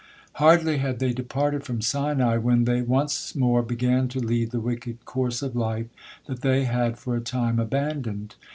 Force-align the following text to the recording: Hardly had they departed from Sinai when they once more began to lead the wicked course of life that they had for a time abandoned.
Hardly 0.41 0.79
had 0.79 0.97
they 0.97 1.13
departed 1.13 1.63
from 1.63 1.79
Sinai 1.79 2.37
when 2.37 2.65
they 2.65 2.81
once 2.81 3.35
more 3.35 3.61
began 3.61 4.07
to 4.07 4.19
lead 4.19 4.49
the 4.49 4.59
wicked 4.59 5.05
course 5.05 5.43
of 5.43 5.55
life 5.55 5.89
that 6.25 6.41
they 6.41 6.63
had 6.65 6.97
for 6.97 7.15
a 7.15 7.21
time 7.21 7.59
abandoned. 7.59 8.33